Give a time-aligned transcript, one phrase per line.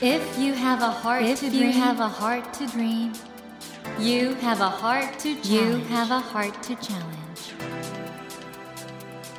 [0.00, 3.12] If you have a heart If to you dream, have a heart to dream,
[3.98, 5.48] you have a heart to challenge.
[5.48, 7.54] you have a heart to challenge.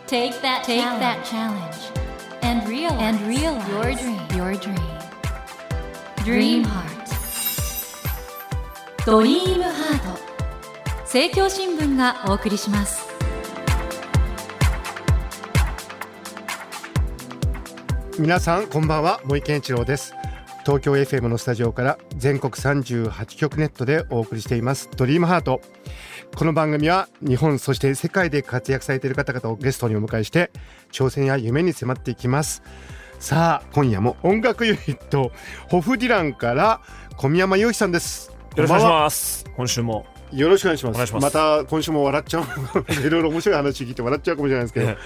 [0.08, 1.82] take that Take challenge that challenge
[2.42, 4.22] and realize, and realize your dream.
[4.36, 4.98] Your dream.
[6.24, 7.08] Dream Dream Heart.
[9.06, 10.20] ドリームハート
[11.04, 13.08] 政教新聞がお送りします
[18.20, 20.14] 皆さんこんばんは森健一郎です
[20.65, 25.61] 東京 FM のスタジオから全国38局ネットでお送りしていますドリームハート
[26.37, 30.51] この番組は日本そして世界で活躍されている方々をゲストにお迎えして
[30.93, 32.63] 挑戦や夢に迫っていきます
[33.19, 35.33] さあ今夜も音楽ユニット
[35.69, 36.81] ホフディランから
[37.17, 39.45] 小宮山雄飛さんですよろしくお願いします。
[39.57, 40.12] 今週も。
[40.33, 41.15] よろしくお願いします。
[41.15, 42.45] また今週も笑っちゃう。
[43.07, 44.89] いろいろ面白い話聞いて笑っちゃうかもしれないですけど。
[44.89, 44.97] え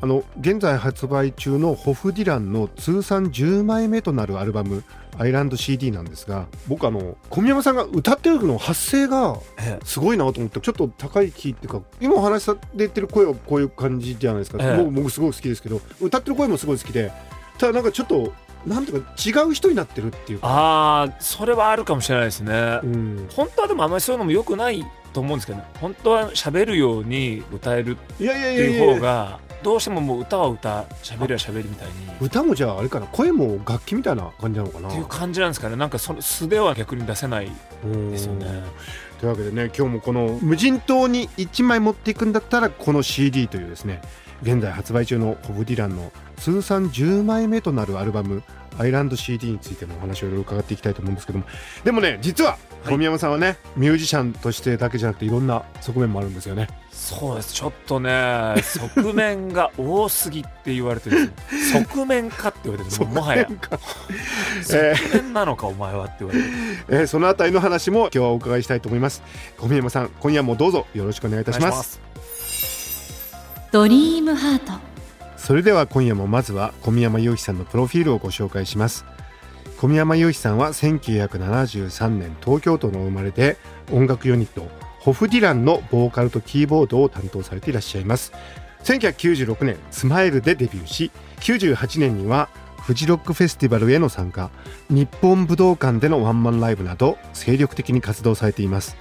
[0.00, 4.82] あの現在発売中のホフディランの通算10枚目となるアルバム
[5.18, 9.78] 「アイランド CD」なんですが僕あの小宮山さんが歌ってる時の発声がえ。
[9.84, 14.76] すごいなと思ってちょっと高いキーっていうか今お話しされてる声はこういう感じじゃないですか、ええ。
[14.76, 17.12] 僕僕すごい好きですけど歌ってる声もすごい好きで
[17.58, 18.32] ただなんかちょっと
[18.66, 22.86] なんとか違う人になってるっていうか、ああ、それはあるかもしれないですねう。
[22.86, 25.64] ん、本当はでもあまりそういうのも良くないと思うんですけどね。
[25.80, 31.94] 本当は喋るように歌えるっていう方が、どうしてももう歌は歌、喋りは喋りみたいに。
[32.20, 35.76] 歌もじゃああれかな声も楽器みたいな感じなのかなっていう感じなんですかね。
[35.76, 37.50] なんかその素では逆に出せない。
[37.84, 38.62] うんですよね
[39.20, 44.02] というわけでね今日もこの無人島に1枚持っていくんだったらこの CD というですね
[44.44, 48.42] 現在発売中のホブ・ディランの通算10枚目となるアルバム
[48.78, 51.46] 「アイランド CD」についてもお話をいろいろ伺っていきたいと思うんですけども
[51.82, 56.68] でもね実は小宮山さんはね、ミュージシャンとしてだけじゃなくていろんな側面もあるんですよね。
[56.92, 57.54] そうです。
[57.54, 58.56] ちょっとね、
[58.94, 61.32] 側面が多すぎって言われてる。
[61.72, 63.06] 側面かって言われてる。
[63.06, 63.44] もはや。
[63.44, 63.78] 側面か
[64.70, 66.52] え側面なのかお前はって言われてる。
[66.90, 69.22] えーそのあたりの話も今日はお伺いしたいと思います。
[69.56, 72.13] 小宮山さん今夜もどうぞよろしくお願いいたします。
[73.74, 74.72] ドリームハート。
[75.36, 79.04] それでは今夜もまずは小宮山雄飛さんのプロフィールをご紹介します。
[79.78, 83.56] 小宮山雄飛さんは1973年東京都の生まれで
[83.90, 84.68] 音楽ユニット
[85.00, 88.32] ホフディランのボーカルとキーボードを担当されていらっしゃいます。
[88.84, 94.52] 1996年スマイルでデビューし98年にはフジロックフェスティバルへの参加
[94.88, 98.96] 日本武道館でのワンマンライブなど精力的に活動されています。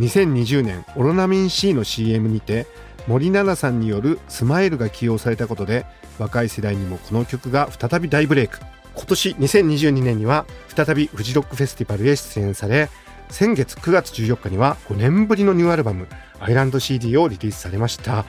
[0.00, 2.66] 2020年オロナミン C の CM にて
[3.06, 5.86] 森七菜さんによる「スマイル」が起用されたことで
[6.18, 8.58] 若い世代にもこの曲が再び大ブレイク。
[8.94, 12.90] 今年2022年には再びフジロックフェスティバルへ出演され
[13.30, 16.06] 先月9月14日には5年ぶりのニューアルバム
[16.40, 18.24] 「アイランド CD」をリリースされました。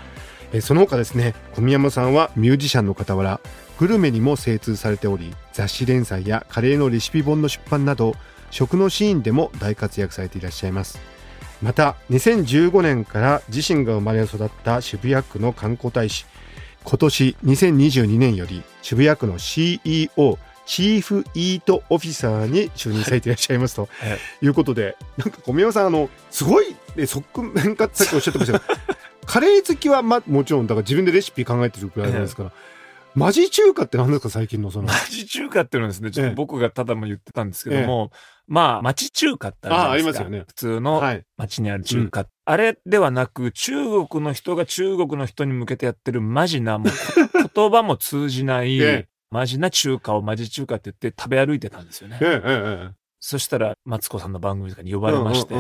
[0.62, 3.40] その他ですね小宮山さんはミュージシャンの傍ら
[3.80, 8.16] グルメにも精通されており雑誌連載やカレーのレシピ本の出版など
[8.50, 11.00] 食のシーンでも大活躍されていらっしゃいます。
[11.62, 16.26] また2015年から自身が生まれ育った渋谷区の観光大使。
[16.84, 23.90] 今年2022年より渋谷区の CEO チーフイートオフィサーに就任されていらっしゃいますと。
[24.04, 24.48] えい。
[24.48, 28.74] うことで、なんか小宮山さんあのすごいね側面かさっきおっしゃってましたけど
[29.26, 32.52] カレー好きはまもちろんだから自分でレシピ考えてるくらいなんですから、
[33.14, 34.88] マジ中華って何ですか最近のその？
[34.88, 36.32] マジ中華っていうのはですね、ちょっええ。
[36.32, 38.12] と僕がただも言ってたんですけども、
[38.48, 40.44] まあ、町中華ってありますよね。
[40.48, 41.26] 普通のはい。
[41.38, 42.26] 町にある中華。
[42.46, 43.74] あれではなく、中
[44.08, 46.92] 国の人が中国の人に向けてやってるマジな、もう
[47.54, 49.08] 言葉も通じない、ええ。
[49.30, 52.18] マジな中華をマジ中華って言って食べ歩いてたんですよね。
[52.22, 55.54] えええええそしたら、マツコさんの番組とかに呼ばえれまして、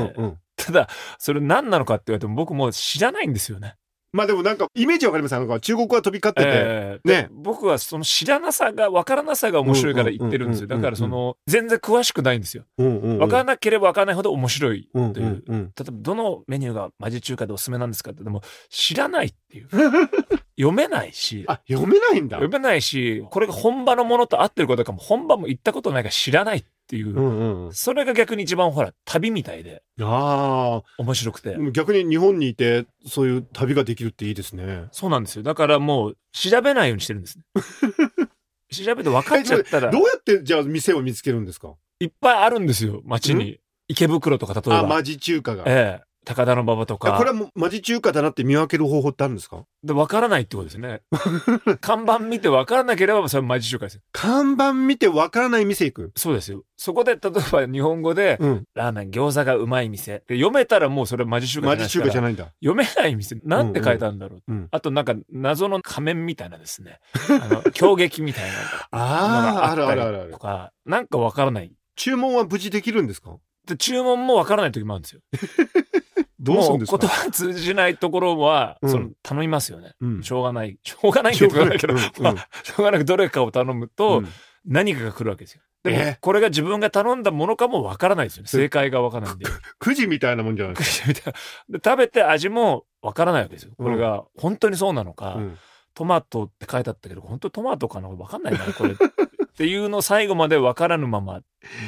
[0.55, 3.75] ただ、それ何なのかって言われても僕もう知らないんですよね。
[4.13, 5.31] まあでもなんかイメージわかります？
[5.35, 7.07] なんか中国は飛び交ってて、ええ。
[7.07, 7.21] ね。
[7.23, 10.65] で僕はその知らなさが、わからなさが面白いから言ってるんですよ。
[10.65, 12.65] うんうんうんうんだからその、全然詳しくないんですよ。
[12.77, 13.17] うんうんうん。
[13.19, 15.43] わからなければわからないほど面白いうんという。
[15.47, 15.51] う。
[15.51, 19.69] んうん例えば、どのメニューがマジ中華でおすすめなんですかって、でも、知らないっていう。
[20.57, 22.37] 読めないし、あ読めないんだ。
[22.37, 27.09] 読めないし、これが本場のものと合ってることかも、本場も行ったことないから知らないっていう。
[27.09, 31.71] うんうんうんそれが逆に一番ほら、旅みたいであ面白くてあ。
[31.71, 35.43] 逆に日本にいてそういう旅ができるっていいですねそうなんですよ。
[35.43, 37.45] だからもう、調べないようにしてるんですね。
[38.85, 41.73] 調べて分かっちゃったらどう、やってじゃあ店を見つけるんですか？
[42.01, 43.59] いっぱいあるんですよ、街に。
[43.87, 44.79] 池袋とか例えば。
[44.79, 46.10] あマジ中華がええ。
[46.23, 47.13] 高田の馬場とか。
[47.17, 49.63] これはもうマジ中華だなって見分ける方法ってあるんですか？
[49.83, 51.01] で、わからないってことですね。
[51.81, 54.01] 看板見てわからなければ、それはマジ中華ですよ。
[54.11, 56.11] 看板見てわからない店行く？
[56.15, 56.63] そうですよ。
[56.77, 58.63] そこで、例えば日本語で、うん。
[58.75, 60.23] ラーメン、餃子がうまい店。
[60.27, 62.45] で読めたらもうそれはマジ中華じゃマジないですから中華じゃないんだ。
[62.61, 64.41] 読めない店、なんて書いてあるんだろう。
[64.47, 64.67] うん。
[64.71, 66.99] あとなんか謎の仮面みたいなですね。
[67.41, 70.37] あの、狂撃みたいなの ああ、あるあるあるあると。
[70.37, 71.73] か、なんかわからない。
[71.95, 73.37] 注文は無事できるんですか？
[73.67, 75.21] で、注文もわからない時もあるんですよ。
[76.41, 76.97] どうするんですか？
[76.97, 79.93] 言葉通じないところは、うんその、頼みますよね。
[80.01, 80.77] うんしょうがない。
[80.83, 81.71] しょうがないけど、しょうがな
[82.33, 84.27] んまあしょうがなくどれかを頼むと、うん
[84.63, 85.61] 何かが来るわけですよ。
[85.83, 88.47] でもえ、これが自分が頼んだものかもわからないですよね。
[88.47, 89.45] 正解がわからないんで。
[89.79, 91.33] くじみたいなもんじゃないですみたい
[91.71, 93.71] なで食べて味もわからないわけですよ。
[93.75, 95.39] これが本当にそうなのか、
[95.95, 98.91] トマトって書いてあったけど、本当トマトかなわかんないな、これ。
[98.91, 98.95] っ
[99.57, 101.41] ていうのを最後までわからぬまま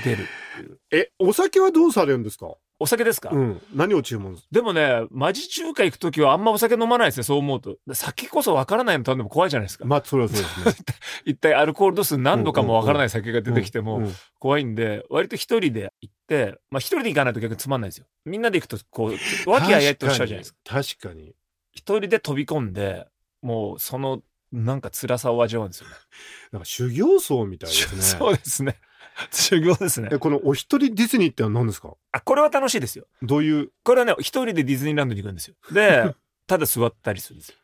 [0.03, 0.25] 出る。
[0.91, 2.55] え、お酒はどうされるんですか？
[2.83, 3.61] お酒ですか、うん。
[3.73, 4.35] 何を注文？
[4.35, 7.77] すでもね、マジ中華行くときはあんまお酒飲まないですね、そう思うと。
[7.87, 9.85] で酒こそわからないの頼んでも怖いじゃないですか。
[9.85, 10.85] まあ、それはそうですね。
[11.23, 14.03] 一体アルコール度数何度かもわからない酒が出てきても
[14.37, 18.05] 怖いんで、割と一人で行って、まあ一人で行かないと逆につまんないですよ。
[18.25, 20.59] みんなで行くと、こう、和気あいあいとしちゃうじゃないですか。
[20.65, 21.33] 確かに。
[21.71, 23.07] 一人で飛び込んで、
[23.41, 24.21] もうその、
[24.51, 25.95] なんか辛さを味わうんですよね。
[26.51, 28.01] なんか修行僧みたいですね。
[28.19, 28.79] そうですね。
[29.31, 30.17] 修行ですねえ、。
[30.19, 31.93] このお一人ディズニーってのは何ですか？
[32.11, 33.05] あ、これは楽しいですよ。
[33.21, 35.55] どういう、これはね、一人でディズニーランドに行くんですよ。
[35.71, 36.13] で、
[36.47, 37.55] ただ座ったりするんですよ。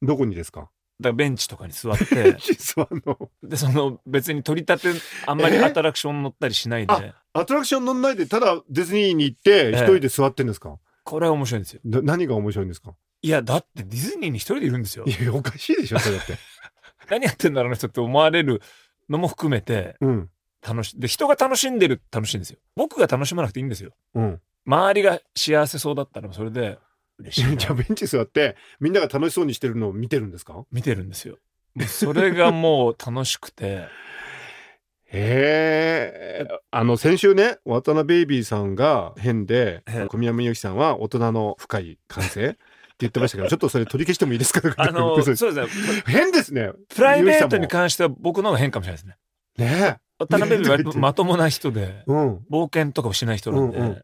[0.00, 0.70] どこにですか？
[1.00, 5.62] だからベンチとかに座って、実はあの、で、その別に取り立て、あんまりえ？
[5.64, 11.80] アトラクション乗ったりしないで、アトラクション乗んないで、ただディズニーに行って、え一人で座ってんですか、これは面白いんですよ。
[11.84, 12.94] な何が面白いんですか？
[13.22, 15.10] いや、だってディズニーに一人でいるんですよい。
[15.24, 16.34] や、おかしいでしょ、それだって。
[17.10, 18.60] 何やってんだろうな人って思われる
[19.08, 20.30] のも含めて、うん。
[20.68, 22.58] 楽し、で、人が楽しんでる楽しいんですよ。
[22.76, 23.92] 僕が楽しまなくていいんですよ。
[24.14, 24.40] うん。
[24.66, 26.78] 周りが幸せそうだったらそれで
[27.18, 30.64] 嬉しいな じゃあベンチ座って、みんなが楽しそうにしてるのを見てるんですか？
[30.70, 31.38] 見てるんですよ。
[31.86, 33.86] それがもう楽しくて、
[35.10, 36.48] へえ。
[36.70, 42.58] あの、先週ね、渡辺ベイビーさんが変でええ、小宮山由紀さんは大人の深い感性って
[42.98, 44.74] 言ってましたけど、 ちょっとそれ取り消してもいいですか？
[44.76, 46.02] あの、そそううですね。
[46.06, 46.72] 変ですね。
[46.94, 49.08] プライベートに関しては僕の方が変かもしれないで
[49.56, 49.78] すね。
[49.78, 52.04] さんもね渡辺ベイビーはまともな人で、え。
[52.06, 52.36] うん。
[52.50, 54.02] 冒険とかをしない人なんで、うんうん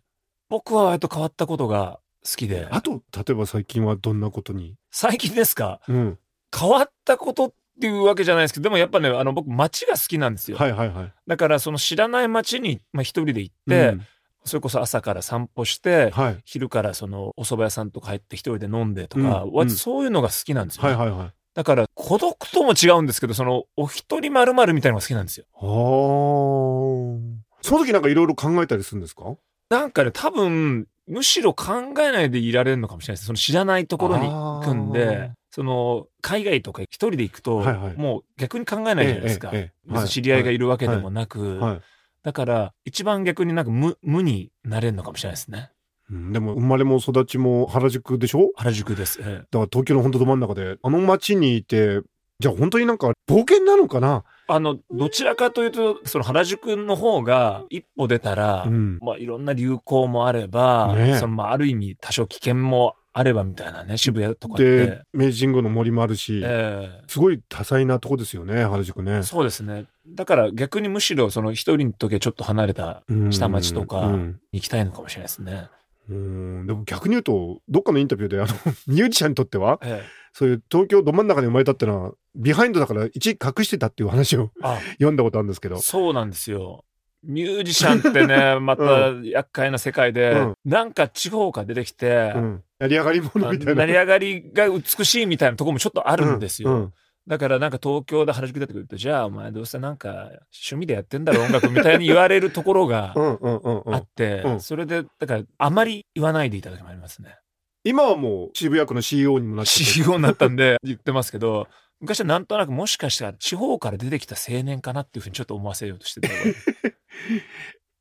[0.51, 4.77] 僕は割と変わったことが好きで、あと、例えば最近はどんなことに？
[4.93, 5.81] 最近ですか？
[5.89, 6.19] うん。
[6.57, 10.59] 変わったことっていうわけじゃないですけど、でもやっぱね、あの僕街が好きなんですよ。
[10.59, 11.13] はいはいはい。
[11.27, 14.07] だからその知らない街に、まあ、一人で行って、うん
[14.47, 16.39] それこそ朝から散歩して、はい。
[16.45, 21.33] 昼からそのお蕎麦屋さんとか入って一人で飲んでとか、うんそういうのが好きなんですよ、はいはいはい。
[21.55, 25.47] だから孤独とも違うんですけど、そのお一人まるまるみたいなのが好きなんですよ。
[25.55, 27.45] はあ。
[27.63, 29.37] その時なんかいろいろ考えたりするんですか？
[29.71, 33.27] なんかね、多分、むしろ考えないでいられるのかもしれないです。
[33.27, 39.51] その知らないところに行くんで、その、海外とか一人で行くと、はいはいもう逆に考えないじゃないですか。
[39.53, 41.81] えええ知り合いがいるわけでもはいなく、はい。
[42.23, 45.71] だから、一番逆になんか無、無になれるのかもしれないですね。
[46.11, 48.51] うんでも生まれも育ちも原宿でしょ？
[48.57, 49.21] 原宿です。
[49.23, 52.01] ええだから東京の本当ど真ん中で、あの街にいて、
[52.41, 54.25] じゃあ本当になんか冒険なのかな？
[54.47, 58.99] あの、どちらかというと、その原宿の方が一歩出たら、うん。
[59.01, 69.23] まあいろんな流行もあれば、ねえそのまあある意味多少危険もあればみたいなね、渋谷とかってで。、明治神宮の森もあるし、えすごい多彩なとこですよね、原宿ねえ。
[69.23, 69.87] そうですね。
[70.07, 75.53] だから逆にむしろその一人の時はちょっと離れたうん下町とかうんに行きたいのかもしれないですね。
[75.53, 75.69] うん。
[76.09, 78.49] でも逆に言うと、どっかのインタビューで、あの、
[78.87, 85.79] ミュージシャンにとっては、ええそういう東京ど真ん中に生まれたってのは、ビハインドだから一隠してたっていう話をあ、 読んだことあるんですけど。
[85.79, 86.85] そうなんですよ。
[87.23, 92.63] ミュージシャンってね、 また厄介な世界で、うんなんか地方から出てきて、うん。
[92.81, 93.75] 成り上がり者みたいな。
[93.75, 96.71] 成り上がりが美しいみたいなところもちょっとあるんですよ。
[96.71, 96.93] うんうん
[97.27, 103.15] だからなんか東京で原宿出てくると、じゃあお前どうせなんか趣味でやってんだろ音楽みたいに言われるところが
[103.87, 107.37] あって、うんそれで、だからあまり言わないでいただきもありますね。
[107.85, 111.67] 今はもう渋谷区の CEO にもなってて CEO になったんで 言ってますけど、
[112.01, 116.29] 昔はなんとなくもしかしたら地方から出てきた青年かなっていうふうにちょっと思わせようとしてた。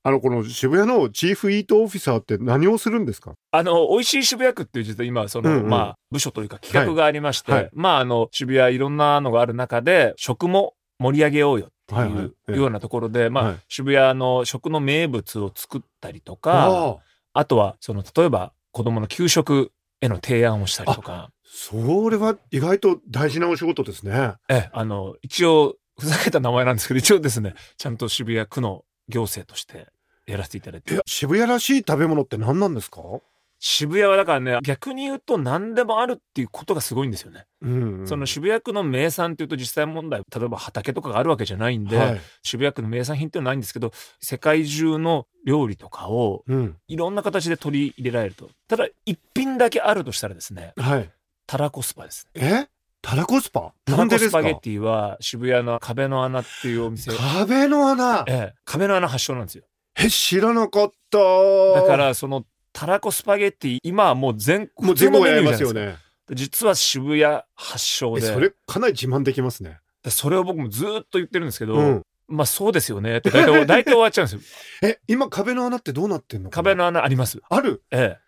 [0.05, 3.36] あの、この渋谷のチーフイートオフィサーって何をするんですか？
[3.51, 5.69] あの、美味しい渋谷区っていう実は今、その、うんうん。
[5.69, 7.62] まあ、部署というか企画がありまして、はい。
[7.63, 7.72] はい。
[7.74, 13.57] まあ、あの、渋谷いろんなのがある中で、食も盛り上げようよってはいうようなところで、まあ、はい。
[13.69, 17.00] 渋谷の食の名物を作ったりとか、
[17.31, 21.77] あとは、その、例えば、子供の給食への提案をしたりとか、そ
[22.10, 24.33] れは意外と大事なお仕事ですね。
[24.50, 29.88] ええ、あの、一応、ふざけた名前なんですけど、一応ですね、ちゃんと渋谷区の行政として
[30.25, 30.95] やらせていただいて。
[30.95, 33.01] え、渋谷らしい食べ物って何なんですか？
[33.65, 37.45] 渋谷はだからね、逆に言うと何でもあるっていうことがすごいんですよね。
[37.62, 38.07] うんうん。
[38.07, 42.22] その渋谷区の名産っていうと実際問題、例えば畑とかがあるわけじゃないんで、はい。
[42.41, 46.75] 渋谷区の名産品っていうのはないんですけど、世界中の料理とかをうん。
[46.89, 48.50] いろんな形で取り入れられると。
[48.67, 51.10] ただ、一品だけあるとしたらですね、はい。
[51.48, 52.27] たらこスパです。
[52.33, 52.67] え？
[53.03, 53.74] たらこスパ？
[53.83, 58.24] たらこスパゲッティは渋谷の壁の穴っていうお店、壁の穴？
[58.27, 59.65] ええ、壁の穴発祥なんですよ。
[60.00, 61.19] え知らなかった。
[61.19, 65.86] だから、その、たらこスパゲッティ、今はもう全国もう全部やりますよね。
[65.86, 65.95] ね
[66.31, 69.79] 実は渋谷発祥で、えそれかなり自慢できますね。
[70.01, 72.03] でそれを僕もずっと言ってるんですけど、うん。
[72.29, 73.17] まあそうですよね。
[73.17, 74.41] って大体大体終わっちゃうんですよ。
[74.89, 76.50] え今壁の穴ってどうなってんの？
[76.50, 77.41] 壁の穴あります。
[77.50, 77.83] ある？
[77.91, 78.24] ええ。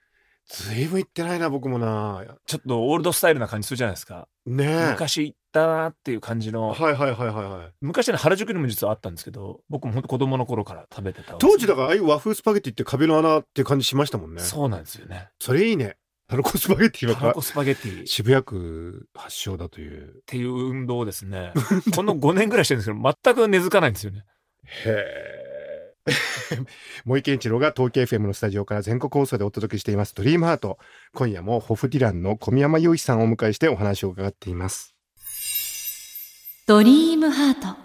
[0.47, 2.23] ずいぶん行ってないな僕もな。
[2.45, 4.27] ちょっとオールドスタイルな感じするじゃないですか。
[4.45, 6.69] ねえ昔行ったなっていう感じの。
[6.69, 11.35] はいはいはいはいはい昔ね、原宿にも実はあったんですけど、僕も本当子供の頃から食べてた。
[11.35, 15.29] 当時だからああいう和風スパゲッティって壁の穴っていう感じしましたもんねそうなんですよね。
[15.39, 15.97] それいいね
[16.27, 21.53] たらこスパゲッティはたらこスパゲッティっ渋谷区発祥だというていう運動をですね、
[21.95, 24.25] この5年ぐらいしてるんですけど、全く根付かないんですよね。
[24.85, 25.44] へえ。
[27.05, 30.77] 森健一郎が東京 FM のスタジオから全国放送でお届けしています「ドリームハート。
[31.13, 34.95] 今夜もホフディランの小宮山雄一さんをお迎えしてお話を伺っています。
[36.67, 37.79] ドリームハート。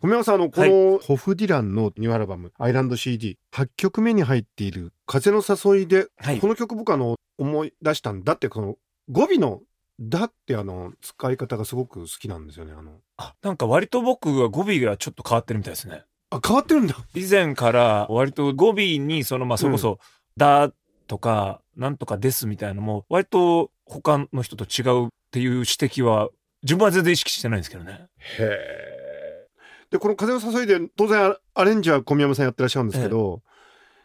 [0.00, 6.40] 小宮山さんあのこのホフディランのニューアルバム「アイランド CD」8曲目に入っている「風の誘いで」はい。
[6.40, 8.76] この曲僕あの思い出したんだってこの
[9.08, 9.62] 語尾の
[10.00, 13.00] 「だ」ってあの使い方がすごく好きなんですよねあの。
[13.16, 16.04] あ、なんか割と僕は語尾がちょっと変わってるみたいですね。
[16.32, 19.98] あ変わってるんだ以前から割と語尾にそのまあそれこそ
[20.36, 20.72] 「だ」
[21.06, 26.30] とか「なんとかです」みたいなのも割と他の人と違うっていう指摘は
[26.62, 28.06] 自分は全然意識してないんですけどね。
[28.38, 29.48] へえ。
[29.90, 33.42] で、この風の誘いで、当然アアレンジは小宮山さんやってらっしゃるんですけど、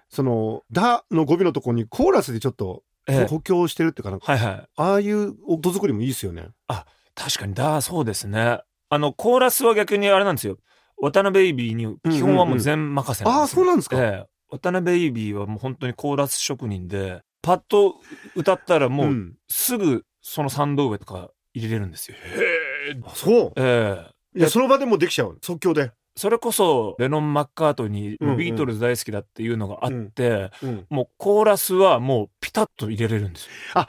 [0.10, 4.68] その、だの語尾のところにコーラスでちょっとええ補強してるっていうかな、はいはい。
[4.76, 6.50] ああいう音作りもいいですよね。
[7.16, 8.60] 確かに、だ、そうですね。
[8.90, 10.58] あの、コーラスは逆にあれなんですよ。
[11.00, 13.64] 渡辺ベイビーに基本はもう全任せなんああ、ですよ。
[13.64, 13.98] そうなんですか？
[13.98, 17.96] ええ渡辺ベイビーはもう本当にコーラス職人で、パッと
[18.36, 22.16] 歌ったらもううんすぐその三度上とか入れれるんですよ。
[22.18, 23.00] へえ。
[23.06, 23.54] あそう。
[23.58, 25.38] ええいや、その場でもうできちゃう。
[25.42, 25.92] 即興で。
[26.16, 30.86] それこそレノン・マッカートニうんうんー、ビートルズ大好きだっていうのがあって、うん。
[30.90, 33.86] もうコーラスはもうピタッと入れれるんですよ。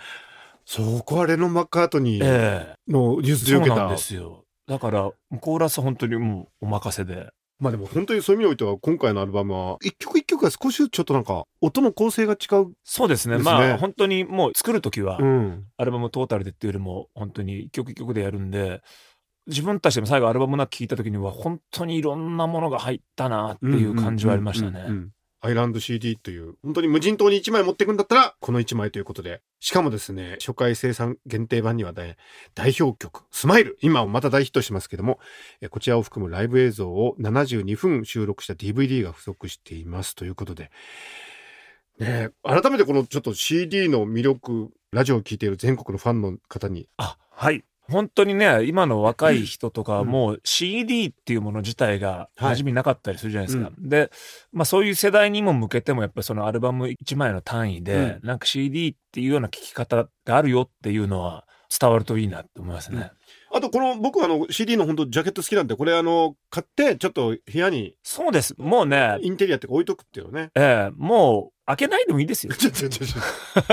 [0.67, 3.97] そこはレノン・マッカートニーええの譲り受けたそうなんで。
[3.99, 4.45] すよ。
[4.69, 5.11] だから、
[5.41, 7.31] コーラスは本当にもうお任せで。
[7.59, 12.73] まあでも本当にそういう意味においては、今回のアルバムは、一曲一曲が少しずつちょっとなんか、音の構成が違う。
[12.85, 13.39] そうですね。
[13.39, 15.65] まあ本当にもう作るときは、うん。
[15.79, 18.83] アルバムトータルでっていうよりも本当に一曲一曲でやるんで、
[19.47, 24.85] 自分たちでも最後アルバムな聴いた時には本当にいろんなものが入ったなっていう感じはありましたね。
[25.41, 29.41] アイランド CD という、本当に無人島に1枚持っていくんだったら、この1枚ということで。
[29.61, 32.17] しかもですね、初回生産限定版にはね、
[32.55, 33.79] 代表曲、スマイル。
[33.81, 35.21] 今もまた大ヒットしてますけども、
[35.71, 40.71] こちらを含むライブ映像を72分収録した DVD が付属していますということで。
[42.01, 47.65] ねえ改めてこのちょっと CD の魅力、ラジオを聴いている全国のファンの方に、あ、はい。
[47.91, 53.71] 本当にね、今の若い人とかはうんもう CD っていうもの自体がはい馴染みなかったりするじゃないですか。
[53.79, 54.11] で、
[54.53, 63.11] まあそういう世代にも向けてもやっぱりそのアルバム1枚の単位で、なんか CD っていうような聴き方があるよっていうのは伝わるといいなって思いますね。
[63.53, 68.55] あとこの僕はあの CD の本当ジャケット好きなんで、これあの、買ってちょっと部屋にそうです。
[68.59, 70.51] もうね、インテリアって置いとくっていうのね。
[70.55, 72.55] ええもう開けないでもいいですよ。
[72.55, 73.21] ちょちょちょちょ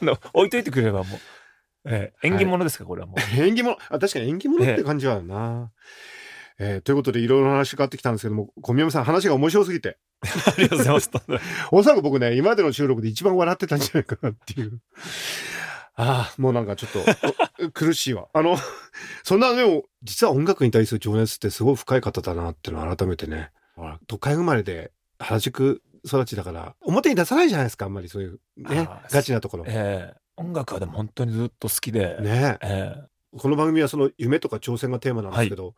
[0.00, 1.18] あの置いといてくれればもう。
[1.84, 3.20] ええ縁起物ですか、これはもう。
[3.40, 5.72] 縁起物、あ、確かに縁起物って感じはあるな。
[6.58, 11.10] えーということでいろいろな話変わってきたんですけども、小宮山さん話が面白すぎて、ありがとうございます。
[11.72, 14.80] おそらく僕ね、今までの収録で一番笑ってたんじゃないかなっていう。
[15.94, 17.00] ああ、もうなんかちょっと
[17.66, 18.28] お 苦しいわ。
[18.32, 18.56] あの、
[19.24, 23.50] そんなでも、実は音楽に対する情熱ってすごい深い方だなっていうのを改めてね。
[24.06, 29.64] 都会生まれで原宿育ちだから、表に出さないじゃないですか、あんまりそういうねガチなところ。
[29.66, 32.16] え音楽はでも本当にずっと好きで。
[32.20, 33.02] えええ
[33.38, 35.74] この番組はその夢とか挑戦がテーマなんですけど、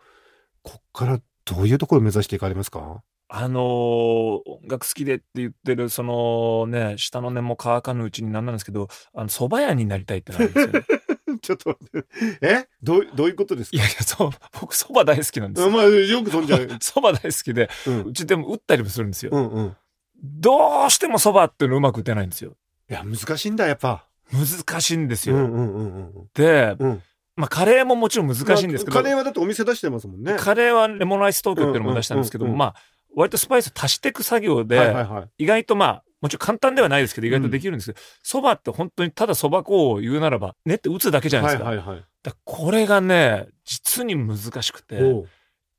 [0.63, 3.03] こっからどういうところを目指していかれますか？
[3.29, 10.83] あのー音楽好きでって言ってる、そのね、下の根も乾かぬうちになんなんですけど、あの、蕎麦屋になりたいってなるんですよね。
[11.43, 12.09] ちょっと待って。
[12.43, 12.69] え？
[12.83, 13.77] どうどういうことですか？
[13.77, 14.31] いやいや、そう、
[14.61, 15.73] 僕蕎麦大好きなんですよ。
[15.73, 16.61] あまあ、よく飛んじゃう。
[16.83, 19.31] 蕎麦大好きで、うんうちでも打ったりもするんですよ。
[19.33, 19.77] うんうん。
[20.25, 22.57] どうしても蕎麦っていうのうまく打てないんですよ。
[22.91, 24.09] いや、難しいんだ、やっぱ。
[24.33, 25.37] 難しいんですよ。
[25.37, 27.03] うんうんうんうんで、うん。
[27.37, 30.37] まあカレーももちろん難しいんですけど、まあカレーはだってお店出してますもんね。
[30.39, 32.75] カレーはレモンライス東京っていうのも出したんですけども、うんうんうんうんまあ、
[33.17, 35.43] 割とスパイス足していく作業で、はいはいはい。
[35.45, 41.69] 意外とまあ、もちろん簡単ではないですけど意外とできるんですけど、そばって本当にただそば粉を言うならば練って打つだけじゃないですか。
[41.69, 42.05] はいはいはい。
[42.23, 44.99] だこれがね実に難しくて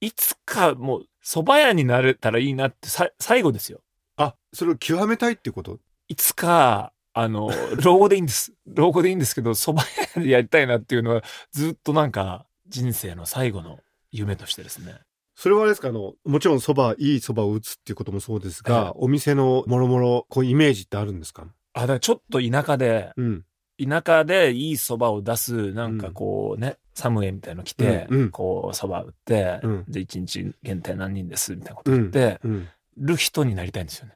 [0.02, 3.80] いつかもう蕎麦屋になれたらいいなってさ最後ですよ。
[4.18, 5.80] あ、それを極めたいってこと？
[6.08, 7.50] いつかあの
[7.82, 9.86] 老後でいいんです老後でいいんですけど蕎麦
[10.18, 13.80] 屋でやりたいなっていうのはずっとなんか人生の最後の
[14.12, 14.96] 夢としてですね。
[15.38, 15.90] それはあれですか？
[15.90, 21.46] あの、もちろんそば、いいそばを打つっていうこともそうですが、お店のもろもろ、こうイメージってあるんですか？
[21.74, 23.44] あだからちょっと田舎でうん。
[23.78, 32.68] 田舎でいい蕎麦を出すなんかこうね、サムエみたいの来て、うんうんこう蕎麦売って、うんで1日限定何人ですみたいなこと言ってうん。
[32.98, 34.14] る人になりたいんですよね。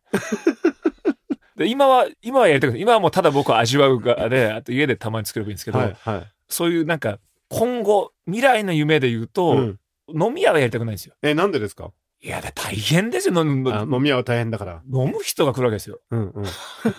[1.60, 6.28] で今は今はやりたくない今はもうただ僕は味わう側であと家でたまに作ればいいんですけど、はい、はい。
[6.48, 9.80] そういうなんか今後未来の夢で言うと、うん
[10.12, 11.14] 飲み屋はやりたくないんですよ。
[11.22, 11.92] え、なんでですか？
[12.22, 14.82] いやだ大変ですよ飲むあ飲み屋は大変だから。
[14.94, 16.02] 飲む人が来るわけですよ。
[16.12, 16.44] うんうん。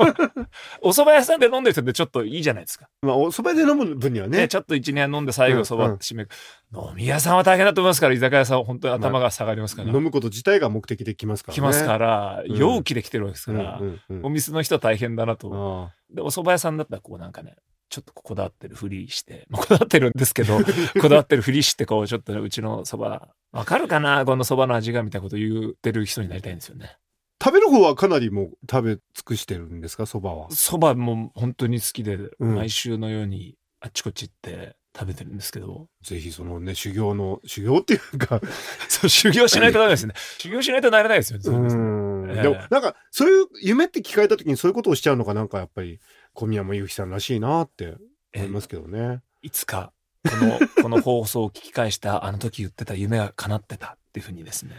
[0.81, 2.89] お蕎麦屋さんで飲んでる人ってちょっといいじゃないですか。
[3.03, 4.49] まあ、お蕎麦で飲む分にはね、ね。
[4.49, 6.31] ちょっと一年飲んで最後そばうんうん締める、
[6.75, 9.93] 飲み屋さんは大変だと思いますから、居酒屋さんは本当に頭が下がりますから。
[9.93, 11.57] 飲むこと自体が目的で来ますからね。
[11.57, 15.91] 来ますから、うん陽気で来てるわけですうんから、うんうんお店の人は大変だなと。
[15.93, 17.57] あで、お蕎麦屋さんだったらこうなんかね、
[17.91, 20.59] ちょっとこだわってるふりして、まあこだわってるんですけど、
[21.01, 24.25] こだわってるふりしてこう、ちょっとねうちの蕎麦、わかるかな？
[24.25, 26.97] この蕎麦の味がみたいなこと言ってる人になりたいんですよね。
[27.41, 30.49] ー食べる方はかなりもう食べ尽くしてるんですか、蕎麦は。
[30.51, 38.41] 蕎麦も本当に好きで、うん毎週のようにあっちこっち行って食べてるんですけど、ぜひそのね、修行の、修行っていうか、
[38.89, 40.15] そう、修行しないとダメですね。
[40.39, 41.39] 修行しないとなれないですよ。
[41.39, 46.01] ねでも、なんか、そういう夢って聞かれた時にそういうことをしちゃうのが、なんかやっぱり、
[46.35, 47.97] 小宮山由紀さんらしいなって
[48.35, 49.21] 思いますけどね。
[49.43, 49.93] いつか、
[50.29, 54.73] この、この放送を聞き返した、あの時言ってた夢が叶ってたっていうふうにですね、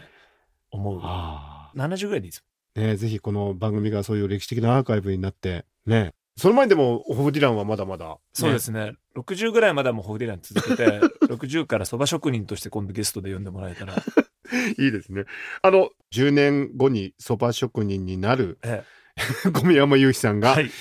[0.71, 0.99] 思う。
[1.01, 2.43] あ70ぐらいでいいです
[2.75, 2.79] あ。
[2.79, 6.13] ねぜひこの番組がそういう歴史的なアーカイブになって、ね。
[6.37, 8.59] その前にでも、ホフディランはまだまだ、ねそうで。
[8.59, 8.93] すね。
[9.15, 13.95] 60ぐらいまではもうホーディラン続けて、 60から蕎麦職人として今度ゲストで呼んでもらえたら、
[14.77, 15.25] いいですね。
[15.61, 18.83] あの、10年後に蕎麦職人になるえ
[19.53, 20.71] 小宮山由紀さんえ、が、はい。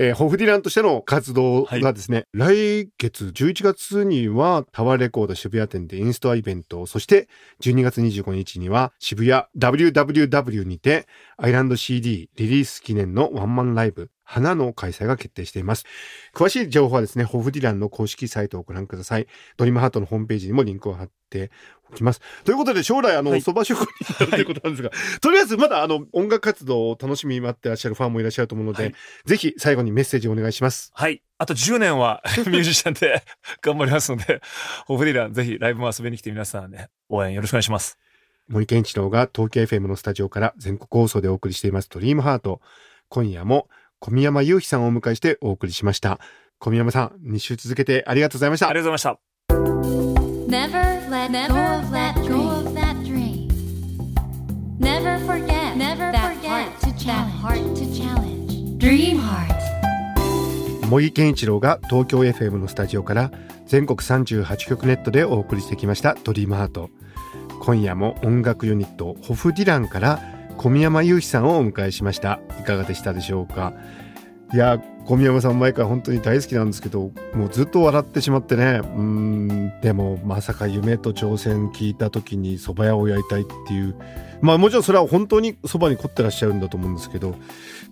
[0.00, 7.28] えーホフディランとしての活動がですね、来月11月にはタワーレコード渋谷店でインストアイベントを、そして
[7.62, 11.08] 12月25日には渋谷 WWW にて
[11.40, 15.84] アイランド CD リリース記念のワンマンライブ花の開催が決定しています。
[16.34, 19.28] 詳しい情報はですね、ホフディランの公式サイトをご覧ください。
[19.56, 21.52] ドリームハートのホームページにもリンクを貼って
[21.90, 22.20] おきます。
[22.44, 30.90] ということで将来あの、はい蕎麦職人になるということなんですが、とりあえずまだあの音楽活動を楽しみに待ってらっしゃるファンもいらっしゃると思うので、はいぜひ最後にメッセージをお願いします。
[30.92, 31.22] はい。
[31.38, 33.22] あと10年は ミュージシャンで
[33.62, 34.42] 頑張りますので、
[34.86, 37.96] ホーディランぜひライブも遊びに来て皆さんね、応援よろしくお願いします。
[38.48, 42.62] 森健一郎が東京 FM のスタジオから全国放送でお送りしていますドリームハート。
[43.10, 43.68] 今夜も
[44.00, 46.18] 小宮山雄飛さんをお迎えしてお送りしました。
[46.58, 48.72] 小宮山さん、2週続けてありがとうございましたあ。
[48.72, 49.28] りがとうございました。
[50.48, 51.52] Never let Never
[51.90, 53.48] let go of that dream.
[54.80, 58.78] Never forget Never that forget heart to that heart to challenge.
[58.78, 59.58] Dream Heart.
[60.88, 63.30] 森健一郎が東京 FM のスタジオから
[63.66, 66.88] 全国38局ネットでお送りしてきましたドリームハート。
[67.68, 70.22] 今夜も音楽ユニットホフディランから
[70.56, 72.40] 小宮山雄飛さんをお迎えしました。
[72.58, 73.74] いかがでしたでしょうか？
[74.54, 78.80] いや、小宮山さん前から本当に大好きなんですけど、もうずっと笑ってしまってね。
[78.82, 83.94] うん、でもまさか夢と挑戦聞いた時に蕎麦屋をやりたいっていう。
[84.40, 87.34] まあもちろんそれは本当に蕎麦に凝ってらっしゃるんだと思うんですけど、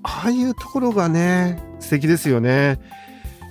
[0.04, 2.80] ああいうところがね、素敵ですよね。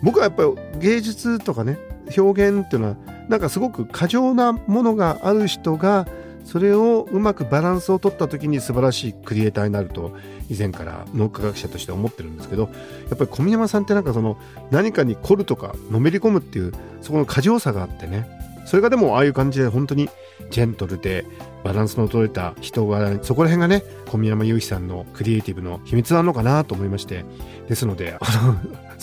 [0.02, 1.78] 僕はやっぱり芸術とかね、
[2.18, 2.96] 表現っていうのは、
[3.30, 6.08] なんかすごく過剰なものがある人が、
[6.46, 10.16] それをうまくバランスを取った時に素晴らしいクリエイターになると
[10.48, 12.70] 以前から脳科学者として思ってるんですけど
[13.10, 14.38] やっぱり小宮山さんってなんかその
[14.70, 18.30] 何かに凝るとかのめり込むっていうそこの過剰さがあってね
[18.66, 20.10] それがでもああいう感じで本当に
[20.52, 21.26] ジェントルで
[21.64, 27.26] バランスの取れた人柄そこら辺がね小宮山雄飛さんのクリエイティブの秘密なのかなと思いまして
[27.68, 28.56] ですのであの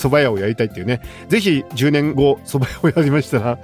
[0.02, 1.00] 蕎麦屋をやりたいっていうね。
[1.28, 3.58] ぜひ10年後蕎麦屋をやりましたら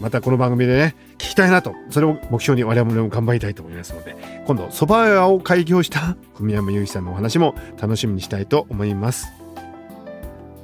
[0.00, 1.74] またこの番組でね聞きたいなと。
[1.90, 4.16] それを目標に我々も頑張りたいと思いますので。
[4.46, 9.32] 今度蕎麦屋を開業した小宮山雄飛さんのお話も楽しみにしたいと思います。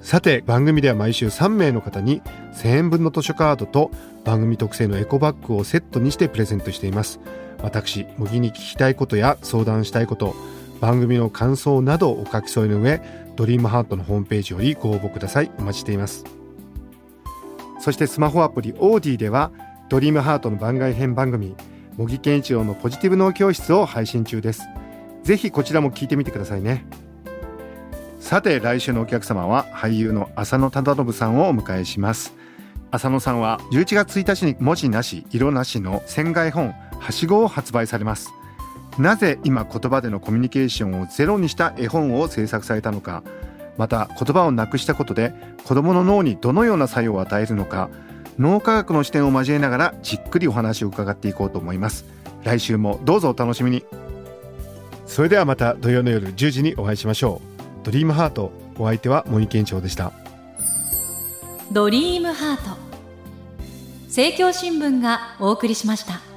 [0.02, 2.20] さて番組では毎週3名の方に
[2.52, 3.90] 1000円分の図書カードと
[4.24, 7.20] 番組特製のエコバッグをセットにしてプレゼントしています。
[7.62, 10.36] 私茂木に聞きたいことや相談したいこと
[10.80, 13.00] 番組の感想などをお書き添えの上
[13.36, 15.50] ドリームハートのホームページよりご応募ください。
[15.58, 16.24] お待ちしています。
[17.80, 19.50] そしてスマホアプリオーディでは
[19.88, 21.54] ドリームハートの番外編番組
[21.96, 24.62] 茂木健一郎のポジティブ脳教室を配信中です。
[25.22, 26.86] ぜひこちらも聞いてみてくださいね。
[28.18, 32.34] さて来週のお客様は俳優の浅野忠信さんをお迎えします。
[32.90, 38.32] 浅野さんは11月1日に文字なし色なしの船外本はしごを発売されます。
[38.98, 43.22] なぜ今言葉でのコミュニケーションをゼロにした絵本を制作されたのか
[43.76, 47.90] また言葉をなくしたことで子どもの脳にどのような作用を与えるのか
[48.38, 52.04] 脳科学の視点を交えながらじっくりお話を伺っていこうと思います。
[52.42, 53.84] 来週もどうぞお楽しみに。
[55.06, 57.40] それではまた土曜の夜10時にお会いしましょ
[57.82, 57.84] う。
[57.84, 60.12] ドリームハートお相手は森健長でした。
[61.70, 62.84] ドリームハート。
[64.14, 66.33] 政教新聞がお送りしました